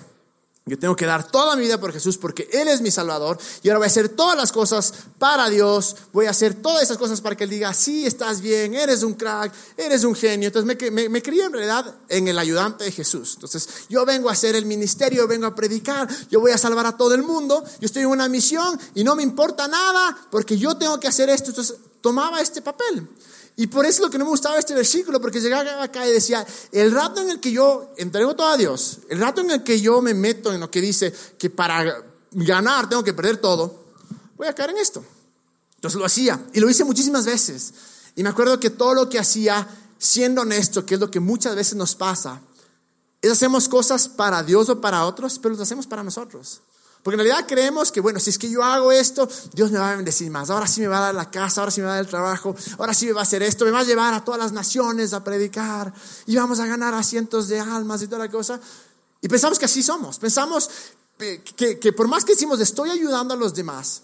[0.68, 3.68] yo tengo que dar toda mi vida por Jesús porque Él es mi Salvador y
[3.68, 7.20] ahora voy a hacer todas las cosas para Dios, voy a hacer todas esas cosas
[7.20, 10.48] para que Él diga, sí, estás bien, eres un crack, eres un genio.
[10.48, 13.35] Entonces me, me, me crié en realidad en el ayudante de Jesús.
[13.35, 16.96] Entonces yo vengo a hacer el ministerio, vengo a predicar, yo voy a salvar a
[16.96, 20.76] todo el mundo, yo estoy en una misión y no me importa nada porque yo
[20.76, 21.50] tengo que hacer esto.
[21.50, 23.09] Entonces tomaba este papel.
[23.58, 26.12] Y por eso es lo que no me gustaba este versículo, porque llegaba acá y
[26.12, 29.64] decía, el rato en el que yo entrego todo a Dios, el rato en el
[29.64, 33.84] que yo me meto en lo que dice que para ganar tengo que perder todo,
[34.36, 35.02] voy a caer en esto.
[35.76, 37.72] Entonces lo hacía y lo hice muchísimas veces.
[38.14, 39.66] Y me acuerdo que todo lo que hacía,
[39.98, 42.42] siendo honesto, que es lo que muchas veces nos pasa,
[43.22, 46.60] es hacemos cosas para Dios o para otros, pero lo hacemos para nosotros.
[47.06, 49.92] Porque en realidad creemos que, bueno, si es que yo hago esto, Dios me va
[49.92, 50.50] a bendecir más.
[50.50, 52.10] Ahora sí me va a dar la casa, ahora sí me va a dar el
[52.10, 54.50] trabajo, ahora sí me va a hacer esto, me va a llevar a todas las
[54.50, 55.94] naciones a predicar
[56.26, 58.58] y vamos a ganar a cientos de almas y toda la cosa.
[59.20, 60.18] Y pensamos que así somos.
[60.18, 60.68] Pensamos
[61.16, 64.02] que, que por más que decimos estoy ayudando a los demás,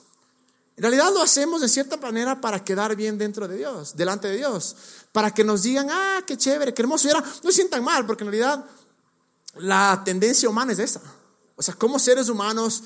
[0.77, 4.37] en realidad lo hacemos de cierta manera para quedar bien dentro de Dios, delante de
[4.37, 4.77] Dios.
[5.11, 7.09] Para que nos digan, ah, qué chévere, qué hermoso.
[7.09, 8.65] Y ahora no se sientan mal, porque en realidad
[9.57, 11.01] la tendencia humana es esa.
[11.57, 12.83] O sea, como seres humanos,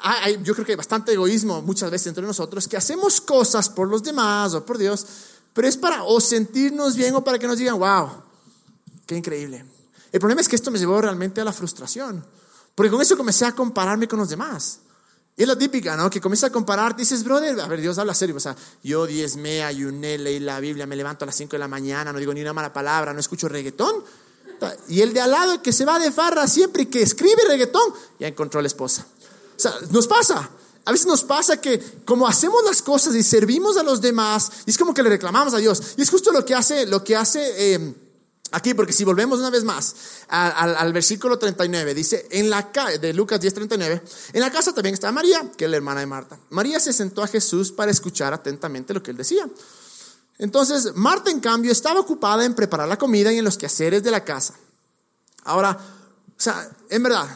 [0.00, 3.88] hay, yo creo que hay bastante egoísmo muchas veces entre nosotros, que hacemos cosas por
[3.88, 5.06] los demás o por Dios,
[5.52, 8.10] pero es para o sentirnos bien o para que nos digan, wow,
[9.06, 9.64] qué increíble.
[10.12, 12.24] El problema es que esto me llevó realmente a la frustración,
[12.74, 14.80] porque con eso comencé a compararme con los demás.
[15.36, 16.08] Y es la típica, ¿no?
[16.08, 18.36] Que comienza a comparar, dices, brother, a ver, Dios habla serio.
[18.36, 21.68] O sea, yo diezmé, ayuné, leí la Biblia, me levanto a las 5 de la
[21.68, 24.02] mañana, no digo ni una mala palabra, no escucho reggaetón.
[24.88, 27.92] Y el de al lado que se va de farra siempre y que escribe reggaetón,
[28.18, 29.06] ya encontró a la esposa.
[29.56, 30.50] O sea, nos pasa.
[30.84, 34.78] A veces nos pasa que como hacemos las cosas y servimos a los demás, es
[34.78, 35.82] como que le reclamamos a Dios.
[35.96, 37.94] Y es justo lo que hace, lo que hace eh,
[38.52, 39.94] Aquí, porque si volvemos una vez más
[40.28, 45.12] al, versículo 39, dice, en la de Lucas 10, 39, en la casa también estaba
[45.12, 46.38] María, que es la hermana de Marta.
[46.50, 49.48] María se sentó a Jesús para escuchar atentamente lo que él decía.
[50.38, 54.10] Entonces, Marta, en cambio, estaba ocupada en preparar la comida y en los quehaceres de
[54.10, 54.54] la casa.
[55.44, 55.78] Ahora,
[56.28, 57.28] o sea, en verdad,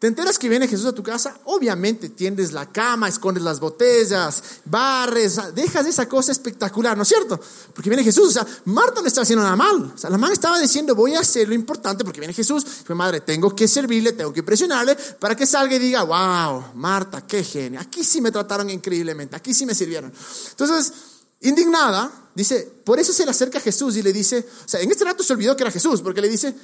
[0.00, 1.36] ¿Te enteras que viene Jesús a tu casa?
[1.44, 7.38] Obviamente tiendes la cama, escondes las botellas, barres, dejas esa cosa espectacular, ¿no es cierto?
[7.74, 9.92] Porque viene Jesús, o sea, Marta no estaba haciendo nada mal.
[9.94, 12.64] O sea, la mamá estaba diciendo, voy a hacer lo importante porque viene Jesús.
[12.82, 17.26] Fue madre, tengo que servirle, tengo que presionarle para que salga y diga, wow, Marta,
[17.26, 17.78] qué genio.
[17.78, 20.10] Aquí sí me trataron increíblemente, aquí sí me sirvieron.
[20.52, 20.94] Entonces,
[21.42, 24.90] indignada, dice, por eso se le acerca a Jesús y le dice, o sea, en
[24.90, 26.54] este rato se olvidó que era Jesús, porque le dice,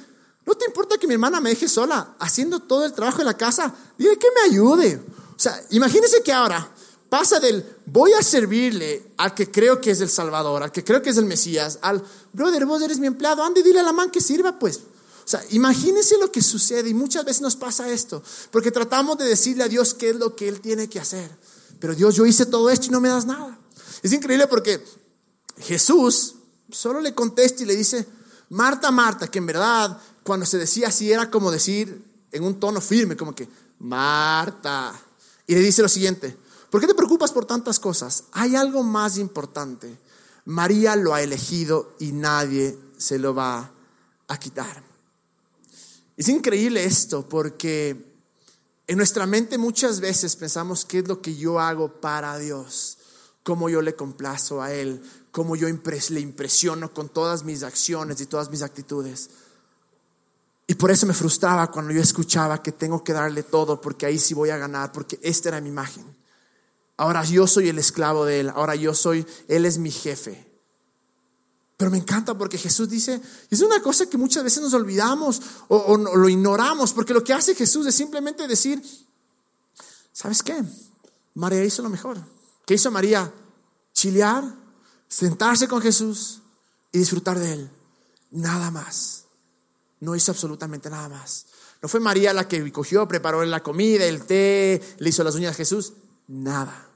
[0.47, 3.35] ¿No te importa que mi hermana me deje sola haciendo todo el trabajo de la
[3.35, 3.75] casa?
[3.97, 4.95] Dile que me ayude.
[4.95, 6.71] O sea, imagínense que ahora
[7.09, 11.01] pasa del voy a servirle al que creo que es el Salvador, al que creo
[11.01, 12.01] que es el Mesías, al
[12.31, 14.77] brother, vos eres mi empleado, ande, dile a la man que sirva, pues.
[14.77, 19.25] O sea, imagínense lo que sucede y muchas veces nos pasa esto, porque tratamos de
[19.25, 21.29] decirle a Dios qué es lo que Él tiene que hacer.
[21.81, 23.59] Pero Dios, yo hice todo esto y no me das nada.
[24.01, 24.81] Es increíble porque
[25.59, 26.35] Jesús
[26.71, 28.07] solo le contesta y le dice,
[28.49, 32.81] Marta, Marta, que en verdad cuando se decía así era como decir en un tono
[32.81, 33.47] firme, como que,
[33.79, 34.93] Marta.
[35.45, 36.35] Y le dice lo siguiente,
[36.69, 38.25] ¿por qué te preocupas por tantas cosas?
[38.33, 39.97] Hay algo más importante.
[40.45, 43.71] María lo ha elegido y nadie se lo va
[44.27, 44.83] a quitar.
[46.15, 48.07] Es increíble esto porque
[48.87, 52.97] en nuestra mente muchas veces pensamos qué es lo que yo hago para Dios,
[53.47, 58.25] cómo yo le complazo a Él, cómo yo le impresiono con todas mis acciones y
[58.25, 59.29] todas mis actitudes.
[60.67, 64.19] Y por eso me frustraba cuando yo escuchaba que tengo que darle todo porque ahí
[64.19, 66.03] sí voy a ganar, porque esta era mi imagen.
[66.97, 70.45] Ahora yo soy el esclavo de Él, ahora yo soy, Él es mi jefe.
[71.77, 75.77] Pero me encanta porque Jesús dice, es una cosa que muchas veces nos olvidamos o,
[75.77, 78.83] o lo ignoramos, porque lo que hace Jesús es simplemente decir,
[80.11, 80.61] ¿sabes qué?
[81.33, 82.35] María hizo lo mejor.
[82.67, 83.33] ¿Qué hizo María?
[83.93, 84.43] Chilear,
[85.07, 86.41] sentarse con Jesús
[86.91, 87.71] y disfrutar de Él.
[88.31, 89.23] Nada más.
[90.01, 91.45] No hizo absolutamente nada más.
[91.81, 95.53] No fue María la que cogió, preparó la comida, el té, le hizo las uñas
[95.53, 95.93] a Jesús.
[96.27, 96.89] Nada.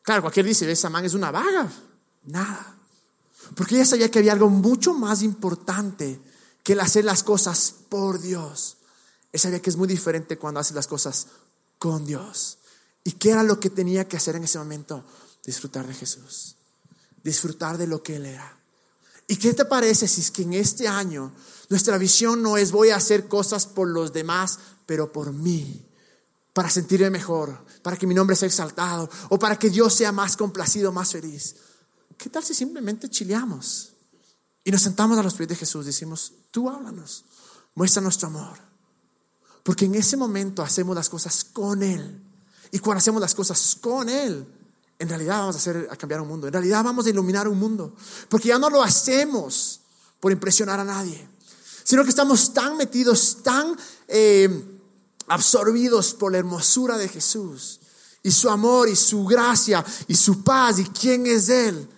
[0.00, 1.70] Claro, cualquier dice, esa man es una vaga.
[2.24, 2.74] Nada.
[3.54, 6.18] Porque ella sabía que había algo mucho más importante
[6.64, 8.78] que el hacer las cosas por Dios.
[9.32, 11.26] Ella sabía que es muy diferente cuando hace las cosas
[11.78, 12.56] con Dios.
[13.04, 15.04] ¿Y qué era lo que tenía que hacer en ese momento?
[15.44, 16.56] Disfrutar de Jesús.
[17.22, 18.58] Disfrutar de lo que Él era.
[19.28, 21.32] ¿Y qué te parece si es que en este año
[21.68, 25.86] nuestra visión no es voy a hacer cosas por los demás, pero por mí?
[26.52, 30.36] Para sentirme mejor, para que mi nombre sea exaltado o para que Dios sea más
[30.36, 31.56] complacido, más feliz.
[32.18, 33.94] ¿Qué tal si simplemente chileamos
[34.64, 35.86] y nos sentamos a los pies de Jesús?
[35.86, 37.24] Decimos, tú háblanos,
[37.74, 38.58] muestra nuestro amor.
[39.62, 42.20] Porque en ese momento hacemos las cosas con Él.
[42.72, 44.44] Y cuando hacemos las cosas con Él,
[44.98, 46.46] en realidad vamos a hacer a cambiar un mundo.
[46.46, 47.94] En realidad vamos a iluminar un mundo.
[48.28, 49.82] Porque ya no lo hacemos
[50.18, 51.28] por impresionar a nadie,
[51.84, 53.76] sino que estamos tan metidos, tan
[54.08, 54.80] eh,
[55.26, 57.80] absorbidos por la hermosura de Jesús
[58.22, 61.88] y su amor y su gracia y su paz y quién es Él,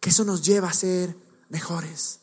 [0.00, 1.16] que eso nos lleva a ser
[1.48, 2.18] mejores.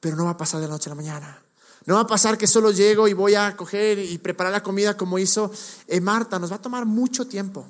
[0.00, 1.42] Pero no va a pasar de la noche a la mañana.
[1.90, 4.96] No va a pasar que solo llego y voy a coger y preparar la comida
[4.96, 5.50] como hizo
[5.88, 6.38] eh, Marta.
[6.38, 7.66] Nos va a tomar mucho tiempo.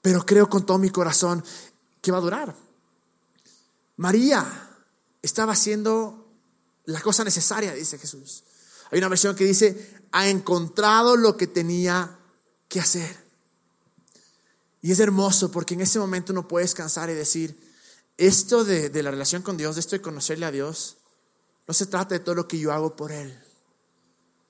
[0.00, 1.42] Pero creo con todo mi corazón
[2.00, 2.54] que va a durar.
[3.96, 4.46] María
[5.22, 6.28] estaba haciendo
[6.84, 8.44] la cosa necesaria, dice Jesús.
[8.92, 12.16] Hay una versión que dice, ha encontrado lo que tenía
[12.68, 13.24] que hacer.
[14.82, 17.60] Y es hermoso porque en ese momento no puedes descansar y decir,
[18.18, 20.98] esto de, de, la relación con Dios, de esto de conocerle a Dios,
[21.70, 23.32] no se trata de todo lo que yo hago por Él.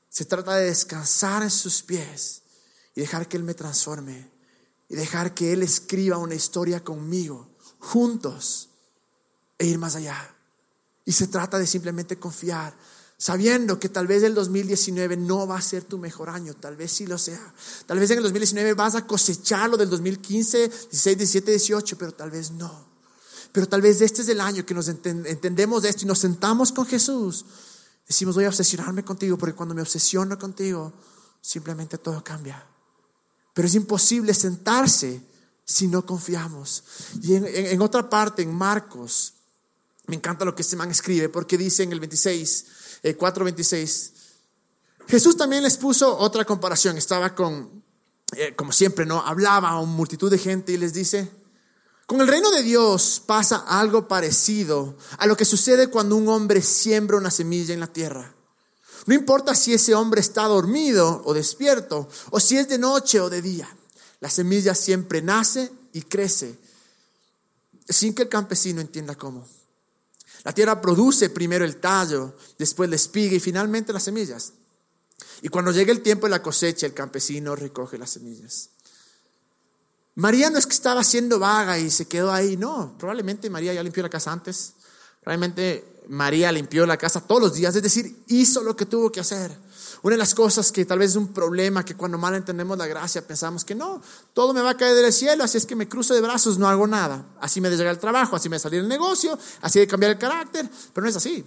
[0.09, 2.41] Se trata de descansar en sus pies
[2.95, 4.31] y dejar que Él me transforme
[4.89, 7.47] y dejar que Él escriba una historia conmigo,
[7.79, 8.71] juntos,
[9.59, 10.35] e ir más allá.
[11.05, 12.75] Y se trata de simplemente confiar,
[13.19, 16.91] sabiendo que tal vez el 2019 no va a ser tu mejor año, tal vez
[16.91, 17.53] sí lo sea.
[17.85, 22.15] Tal vez en el 2019 vas a cosechar lo del 2015, 16, 17, 18, pero
[22.15, 22.90] tal vez no.
[23.53, 26.73] Pero tal vez este es el año que nos entendemos de esto y nos sentamos
[26.73, 27.45] con Jesús.
[28.07, 30.93] Decimos, voy a obsesionarme contigo, porque cuando me obsesiono contigo,
[31.41, 32.65] simplemente todo cambia.
[33.55, 35.23] Pero es imposible sentarse
[35.65, 36.85] si no confiamos.
[37.23, 39.35] Y en, otra parte, en Marcos,
[40.07, 42.67] me encanta lo que este man escribe, porque dice en el 26,
[43.03, 44.11] 4.26,
[45.07, 46.97] Jesús también les puso otra comparación.
[46.99, 47.83] Estaba con,
[48.37, 49.21] eh, como siempre, ¿no?
[49.21, 51.31] Hablaba a una multitud de gente y les dice,
[52.11, 56.61] Con el reino de Dios pasa algo parecido a lo que sucede cuando un hombre
[56.61, 58.35] siembra una semilla en la tierra.
[59.07, 63.31] No importa si ese hombre está dormido o despierto, o si es de noche o
[63.31, 63.69] de día.
[64.19, 66.59] La semilla siempre nace y crece
[67.89, 69.47] sin que el campesino entienda cómo.
[70.43, 74.55] La tierra produce primero el tallo, después la espiga y finalmente las semillas.
[75.43, 78.71] Y cuando llega el tiempo de la cosecha, el campesino recoge las semillas.
[80.15, 83.83] María no es que estaba siendo vaga y se quedó ahí, no, probablemente María ya
[83.83, 84.75] limpió la casa antes,
[85.21, 89.21] probablemente María limpió la casa todos los días, es decir, hizo lo que tuvo que
[89.21, 89.57] hacer.
[90.03, 92.87] Una de las cosas que tal vez es un problema, que cuando mal entendemos la
[92.87, 95.89] gracia pensamos que no, todo me va a caer del cielo, así es que me
[95.89, 97.27] cruzo de brazos, no hago nada.
[97.41, 100.19] Así me de al trabajo, así me de salir el negocio, así de cambiar el
[100.19, 101.45] carácter, pero no es así.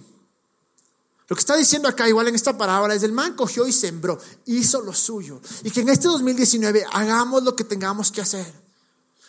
[1.28, 4.18] Lo que está diciendo acá, igual en esta parábola, es el man cogió y sembró,
[4.46, 5.40] hizo lo suyo.
[5.62, 8.63] Y que en este 2019 hagamos lo que tengamos que hacer.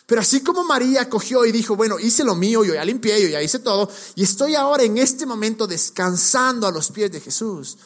[0.06, 3.28] Pero así como María cogió y dijo, bueno, hice lo mío, yo ya limpié, yo
[3.28, 7.76] ya hice todo, y estoy ahora en este momento descansando a los pies de Jesús.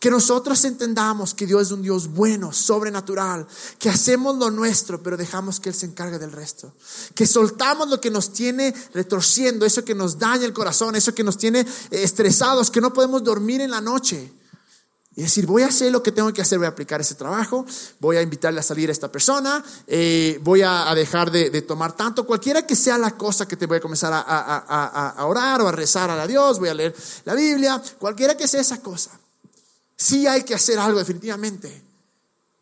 [0.00, 3.46] Que nosotros entendamos que Dios es un Dios bueno, sobrenatural,
[3.78, 6.72] que hacemos lo nuestro, pero dejamos que Él se encargue del resto.
[7.14, 11.24] Que soltamos lo que nos tiene retorciendo, eso que nos daña el corazón, eso que
[11.24, 14.32] nos tiene estresados, que no podemos dormir en la noche.
[15.16, 17.66] Y decir, voy a hacer lo que tengo que hacer, voy a aplicar ese trabajo,
[17.98, 22.24] voy a invitarle a salir a esta persona, eh, voy a, dejar de, tomar tanto,
[22.24, 25.72] cualquiera que sea la cosa que te voy a comenzar a, a, orar o a
[25.72, 26.94] rezar a Dios, voy a leer
[27.24, 29.18] la Biblia, cualquiera que sea esa cosa.
[29.96, 31.82] Sí hay que hacer algo definitivamente,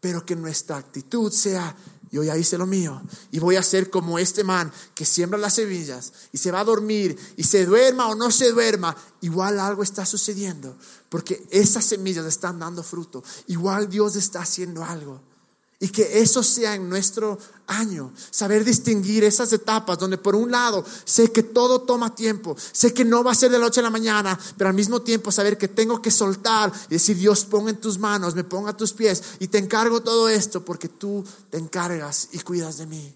[0.00, 1.76] pero que nuestra actitud sea,
[2.10, 5.54] yo ya hice lo mío y voy a ser como este man que siembra las
[5.54, 9.82] semillas y se va a dormir y se duerma o no se duerma, igual algo
[9.82, 10.76] está sucediendo
[11.08, 15.20] porque esas semillas están dando fruto, igual Dios está haciendo algo.
[15.78, 20.82] Y que eso sea en nuestro año, saber distinguir esas etapas donde por un lado
[21.04, 23.82] sé que todo toma tiempo, sé que no va a ser de la noche a
[23.82, 27.70] la mañana, pero al mismo tiempo saber que tengo que soltar y decir, Dios, ponga
[27.70, 31.22] en tus manos, me ponga a tus pies y te encargo todo esto porque tú
[31.50, 33.14] te encargas y cuidas de mí.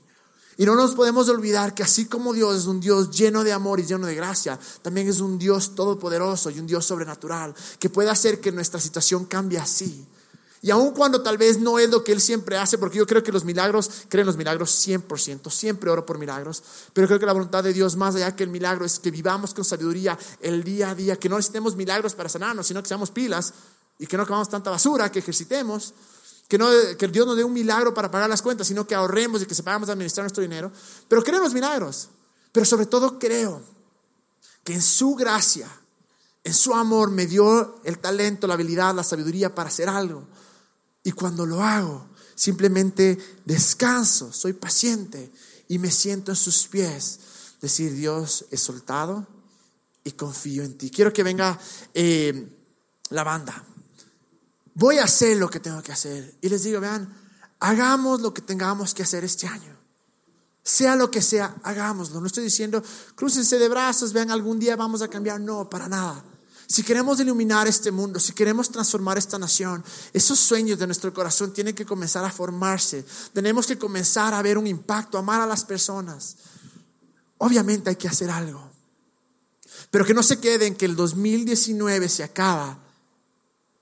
[0.58, 3.80] Y no nos podemos olvidar que así como Dios es un Dios lleno de amor
[3.80, 8.10] y lleno de gracia, también es un Dios todopoderoso y un Dios sobrenatural que puede
[8.10, 10.06] hacer que nuestra situación cambie así.
[10.62, 13.22] Y aun cuando tal vez no es lo que Él siempre hace, porque yo creo
[13.22, 17.32] que los milagros, creen los milagros 100%, siempre oro por milagros, pero creo que la
[17.32, 20.90] voluntad de Dios, más allá que el milagro, es que vivamos con sabiduría el día
[20.90, 23.54] a día, que no necesitemos milagros para sanarnos, sino que seamos pilas
[23.98, 25.94] y que no comamos tanta basura, que ejercitemos,
[26.46, 26.68] que, no,
[26.98, 29.54] que Dios nos dé un milagro para pagar las cuentas, sino que ahorremos y que
[29.54, 30.70] sepamos administrar nuestro dinero.
[31.08, 32.08] Pero creo en los milagros,
[32.52, 33.62] pero sobre todo creo
[34.62, 35.70] que en su gracia,
[36.44, 40.26] en su amor me dio el talento, la habilidad, la sabiduría para hacer algo.
[41.02, 45.30] Y cuando lo hago, simplemente descanso, soy paciente
[45.68, 47.20] y me siento en sus pies.
[47.60, 49.26] Decir, Dios, he soltado
[50.04, 50.90] y confío en ti.
[50.90, 51.58] Quiero que venga
[51.94, 52.58] eh,
[53.10, 53.64] la banda.
[54.74, 56.34] Voy a hacer lo que tengo que hacer.
[56.40, 57.14] Y les digo, vean,
[57.58, 59.78] hagamos lo que tengamos que hacer este año.
[60.62, 62.20] Sea lo que sea, hagámoslo.
[62.20, 62.82] No estoy diciendo,
[63.14, 65.40] crúcense de brazos, vean, algún día vamos a cambiar.
[65.40, 66.24] No, para nada.
[66.70, 71.52] Si queremos iluminar este mundo, si queremos transformar esta nación, esos sueños de nuestro corazón
[71.52, 73.04] tienen que comenzar a formarse.
[73.32, 76.36] Tenemos que comenzar a ver un impacto, amar a las personas.
[77.38, 78.70] Obviamente hay que hacer algo.
[79.90, 82.78] Pero que no se queden que el 2019 se acaba.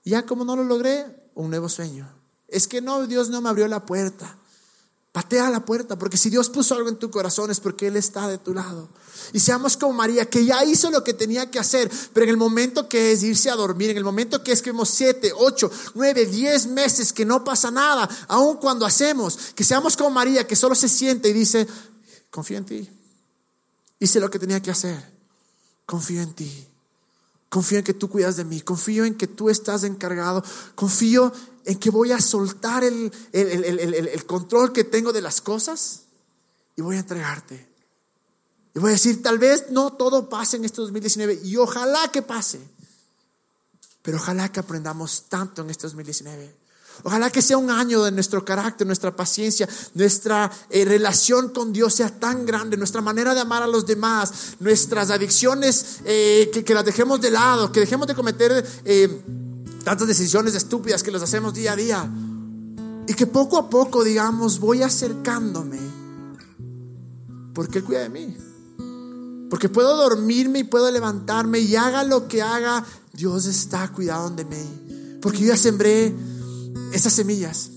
[0.03, 2.11] Ya como no lo logré, un nuevo sueño.
[2.47, 4.35] Es que no, Dios no me abrió la puerta.
[5.11, 8.27] Patea la puerta, porque si Dios puso algo en tu corazón es porque Él está
[8.27, 8.89] de tu lado.
[9.33, 12.37] Y seamos como María, que ya hizo lo que tenía que hacer, pero en el
[12.37, 15.71] momento que es irse a dormir, en el momento que es que hemos siete, ocho,
[15.95, 20.55] nueve, diez meses que no pasa nada, aun cuando hacemos, que seamos como María, que
[20.55, 21.67] solo se siente y dice,
[22.29, 22.89] confío en ti.
[23.99, 25.11] Hice lo que tenía que hacer,
[25.87, 26.67] confío en ti.
[27.49, 30.43] Confío en que tú cuidas de mí, confío en que tú estás encargado,
[30.75, 31.33] confío
[31.69, 33.11] en que voy a soltar el,
[34.25, 36.01] control que tengo de las cosas
[36.75, 37.69] y voy a entregarte.
[38.73, 42.23] Y voy a decir, tal vez no todo pase en este 2019 y ojalá que
[42.23, 42.59] pase,
[44.01, 46.55] pero ojalá que aprendamos tanto en este 2019.
[47.03, 51.93] Ojalá que sea un año de nuestro carácter, nuestra paciencia, nuestra eh, relación con Dios
[51.93, 56.83] sea tan grande, nuestra manera de amar a los demás, nuestras adicciones, eh, que, las
[56.83, 59.21] dejemos de lado, que dejemos de cometer eh,
[59.89, 62.07] tantas decisiones estúpidas que los hacemos día a día.
[63.07, 65.79] Y que poco a poco digamos, voy acercándome,
[67.55, 68.37] porque Él cuida de mí.
[69.49, 74.45] Porque puedo dormirme y puedo levantarme y haga lo que haga, Dios está cuidando de
[74.45, 75.17] mí.
[75.23, 76.13] Porque yo ya sembré
[76.93, 77.71] esas semillas.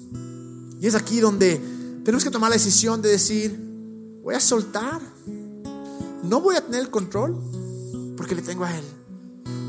[0.78, 1.58] Y es aquí donde
[2.04, 3.58] tenemos que tomar la decisión de decir,
[4.22, 5.00] voy a soltar
[6.22, 7.40] no voy a tener el control
[8.18, 8.84] porque le tengo a Él.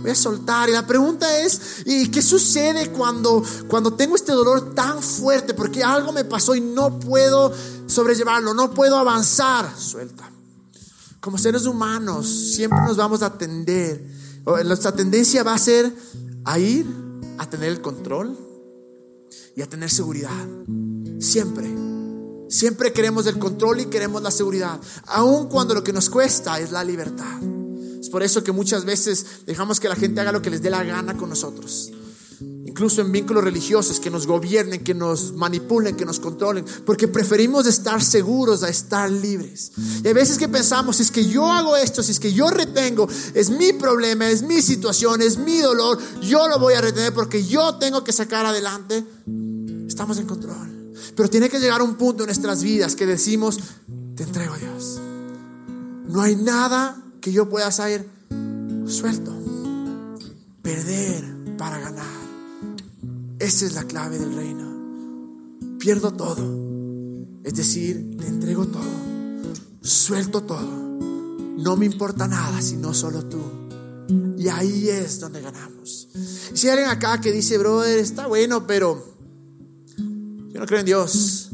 [0.03, 0.67] Voy a soltar.
[0.67, 5.53] Y la pregunta es, ¿y qué sucede cuando, cuando tengo este dolor tan fuerte?
[5.53, 7.53] Porque algo me pasó y no puedo
[7.87, 9.73] sobrellevarlo, no puedo avanzar.
[9.79, 10.29] Suelta.
[11.21, 14.05] Como seres humanos, siempre nos vamos a atender.
[14.65, 15.95] Nuestra tendencia va a ser
[16.43, 16.85] a ir
[17.37, 18.37] a tener el control
[19.55, 20.45] y a tener seguridad.
[21.21, 21.73] Siempre.
[22.49, 26.71] Siempre queremos el control y queremos la seguridad, aun cuando lo que nos cuesta es
[26.71, 27.62] la libertad.
[28.13, 30.83] Por eso que muchas veces dejamos que la gente haga lo que les dé la
[30.83, 31.91] gana con nosotros.
[32.63, 37.65] Incluso en vínculos religiosos, que nos gobiernen, que nos manipulen, que nos controlen, porque preferimos
[37.65, 39.71] estar seguros a estar libres.
[40.03, 42.51] Y hay veces que pensamos, si es que yo hago esto, si es que yo
[42.51, 47.15] retengo, es mi problema, es mi situación, es mi dolor, yo lo voy a retener
[47.15, 49.03] porque yo tengo que sacar adelante.
[49.87, 50.93] Estamos en control.
[51.15, 53.57] Pero tiene que llegar un punto en nuestras vidas que decimos,
[54.15, 54.99] te entrego a Dios.
[56.07, 58.05] No hay nada que yo pueda saber
[58.85, 59.31] suelto.
[60.61, 62.05] Perder para ganar.
[63.39, 65.77] Esa es la clave del reino.
[65.79, 66.43] Pierdo todo.
[67.45, 68.83] Es decir, te entrego todo.
[69.81, 70.67] Suelto todo.
[71.57, 73.39] No me importa nada, sino solo tú.
[74.37, 76.09] Y ahí es donde ganamos.
[76.53, 79.01] Si hay alguien acá que dice, brother, está bueno, pero
[79.97, 81.49] yo no creo en Dios.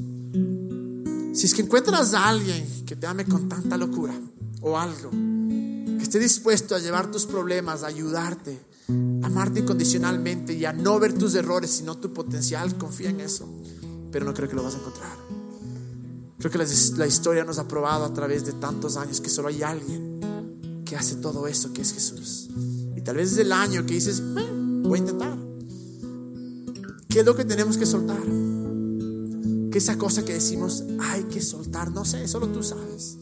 [1.34, 4.20] Si es que encuentras a alguien que te ame con tanta locura
[4.62, 8.60] o algo, que esté dispuesto a llevar tus problemas, a ayudarte,
[9.22, 13.48] a amarte incondicionalmente y a no ver tus errores, sino tu potencial, confía en eso.
[14.12, 15.18] Pero no creo que lo vas a encontrar.
[16.40, 19.62] Creo que la, historia nos ha probado a través de tantos años que solo hay
[19.62, 22.50] alguien que hace todo eso, que es Jesús.
[22.96, 25.38] Y tal vez es el año que dices, voy a intentar.
[27.10, 28.22] ¿Qué es lo que tenemos que soltar?
[29.72, 31.92] ¿Qué es esa cosa que decimos hay que soltar?
[31.92, 33.18] No sé, solo tú sabes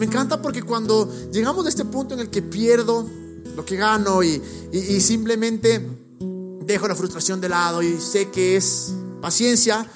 [0.00, 3.06] me encanta porque cuando llegamos a este punto en el que pierdo
[3.54, 4.40] lo que gano y,
[4.98, 5.86] simplemente
[6.64, 9.86] dejo la frustración de lado y sé que es paciencia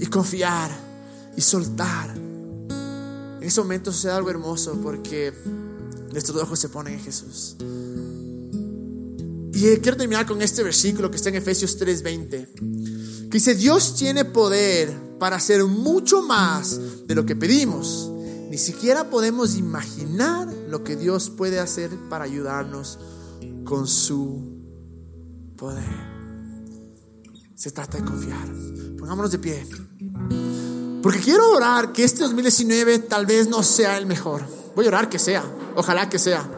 [0.00, 0.76] y confiar
[1.36, 2.16] y soltar.
[2.16, 5.32] En ese momento sucede algo hermoso porque
[6.10, 7.54] nuestros ojos se ponen en Jesús.
[9.54, 14.24] Y quiero terminar con este versículo que está en Efesios 3:20, que dice, Dios tiene
[14.24, 18.10] poder para hacer mucho más de lo que pedimos
[18.50, 22.98] ni siquiera podemos imaginar lo que Dios puede hacer para ayudarnos
[23.64, 24.56] con su
[25.56, 26.16] poder.
[27.54, 28.46] Se trata de confiar.
[28.98, 29.66] Pongámonos de pie.
[31.02, 34.42] Porque quiero orar que este 2019 tal vez no sea el mejor.
[34.74, 35.44] Voy a orar que sea.
[35.74, 36.48] Ojalá que sea.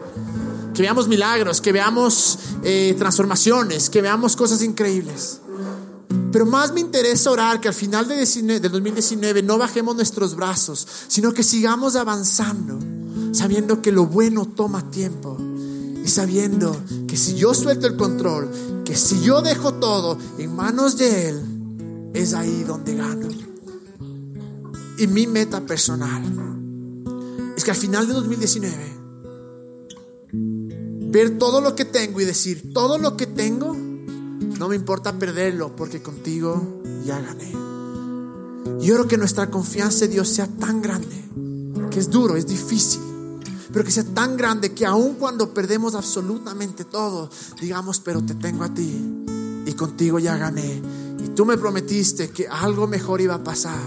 [0.73, 5.39] Que veamos milagros, que veamos eh, transformaciones, que veamos cosas increíbles.
[6.31, 11.33] Pero más me interesa orar que al final de 2019 no bajemos nuestros brazos, sino
[11.33, 12.77] que sigamos avanzando,
[13.31, 15.37] sabiendo que lo bueno toma tiempo
[16.03, 16.75] y sabiendo
[17.07, 18.49] que si yo suelto el control,
[18.85, 23.27] que si yo dejo todo en manos de Él, es ahí donde gano.
[24.97, 26.23] Y mi meta personal
[27.55, 28.75] es que al final de 2019,
[31.11, 33.75] ver todo lo que tengo y decir, todo lo que tengo,
[34.59, 37.53] no me importa perderlo porque contigo ya gané.
[38.81, 41.15] Y oro que nuestra confianza en Dios sea tan grande,
[41.89, 42.99] que es duro, es difícil,
[43.71, 47.29] pero que sea tan grande que aun cuando perdemos absolutamente todo,
[47.61, 49.23] digamos, pero te tengo a ti
[49.65, 50.81] y contigo ya gané.
[51.23, 53.79] Y tú me prometiste que algo mejor iba a pasar.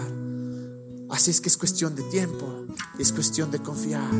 [1.11, 2.65] Así es que es cuestión de tiempo,
[2.99, 4.11] es cuestión de confiar.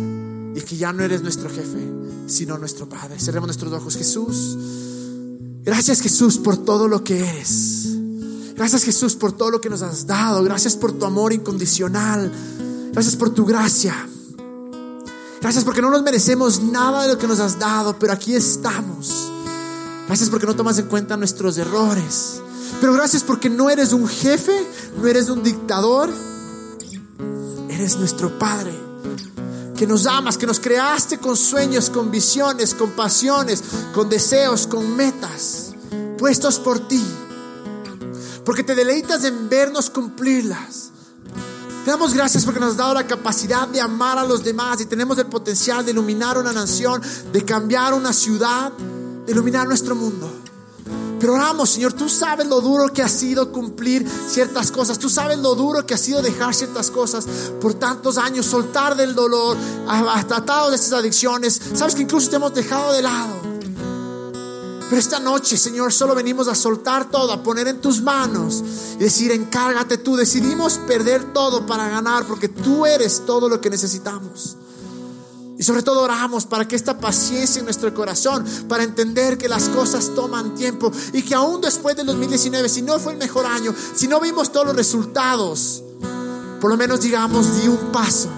[0.55, 1.91] Y que ya no eres nuestro jefe,
[2.27, 3.19] sino nuestro Padre.
[3.19, 4.59] Cerremos nuestros ojos, Jesús.
[5.65, 7.87] Gracias Jesús por todo lo que eres.
[8.57, 10.43] Gracias Jesús por todo lo que nos has dado.
[10.43, 12.33] Gracias por tu amor incondicional.
[12.93, 13.95] Gracias por tu gracia.
[15.41, 19.31] Gracias porque no nos merecemos nada de lo que nos has dado, pero aquí estamos.
[20.07, 22.41] Gracias porque no tomas en cuenta nuestros errores.
[22.81, 24.67] Pero gracias porque no eres un jefe,
[24.99, 26.11] no eres un dictador.
[27.69, 28.92] Eres nuestro Padre
[29.83, 34.95] que nos amas, que nos creaste con sueños, con visiones, con pasiones, con deseos, con
[34.95, 35.73] metas,
[36.17, 37.05] puestos por ti.
[38.45, 40.91] Porque te deleitas en vernos cumplirlas.
[41.85, 44.87] Te damos gracias porque nos has dado la capacidad de amar a los demás y
[44.87, 47.03] tenemos el potencial de iluminar una nación,
[47.33, 50.31] de cambiar una ciudad, de iluminar nuestro mundo.
[51.23, 54.99] Pero oramos, Señor, tú sabes lo duro que ha sido cumplir ciertas cosas.
[54.99, 57.27] Tú sabes lo duro que ha sido dejar ciertas cosas
[57.61, 59.57] por tantos años, soltar del dolor,
[60.27, 61.61] tratado de estas adicciones.
[61.75, 63.35] Sabes que incluso te hemos dejado de lado.
[64.89, 68.65] Pero esta noche, Señor, solo venimos a soltar todo, a poner en tus manos
[68.97, 70.17] y decir, encárgate tú.
[70.17, 74.57] Decidimos perder todo para ganar porque tú eres todo lo que necesitamos.
[75.59, 79.69] Y sobre todo oramos para que esta paciencia en nuestro corazón, para entender que las
[79.69, 83.75] cosas toman tiempo y que aún después del 2019, si no fue el mejor año,
[83.95, 85.83] si no vimos todos los resultados,
[86.61, 88.29] por lo menos digamos, di un paso,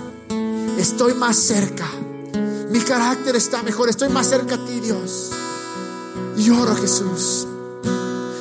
[0.77, 1.87] estoy más cerca,
[2.71, 5.31] mi carácter está mejor, estoy más cerca a ti Dios.
[6.37, 7.47] Y oro Jesús,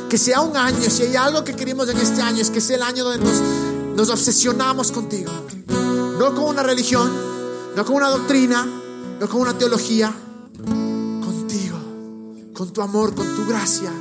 [0.10, 2.78] que sea un año, si hay algo que queremos en este año, es que sea
[2.78, 3.40] el año donde nos,
[3.96, 5.32] nos obsesionamos contigo,
[6.18, 7.33] no con una religión
[7.76, 8.66] no con una doctrina,
[9.20, 10.14] no con una teología,
[11.24, 11.78] contigo,
[12.54, 13.92] con tu amor, con tu gracia.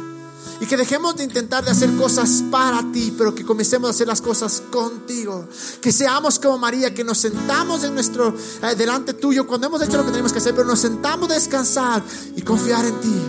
[0.60, 4.06] Y que dejemos de intentar de hacer cosas para ti, pero que comencemos a hacer
[4.06, 5.48] las cosas contigo.
[5.80, 9.96] Que seamos como María, que nos sentamos en nuestro eh, delante tuyo cuando hemos hecho
[9.96, 12.02] lo que tenemos que hacer, pero nos sentamos a descansar
[12.36, 13.22] y confiar en ti.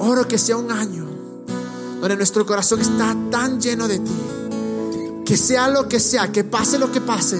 [0.00, 1.06] Oro que sea un año
[2.00, 4.20] donde nuestro corazón está tan lleno de ti.
[5.24, 7.38] Que sea lo que sea, que pase lo que pase,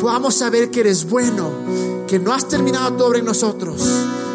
[0.00, 1.50] podamos saber que eres bueno,
[2.06, 3.82] que no has terminado tu obra en nosotros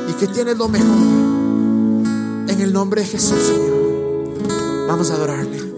[0.10, 0.98] y que tienes lo mejor.
[2.48, 4.88] En el nombre de Jesús, Señor.
[4.88, 5.73] Vamos a adorarle.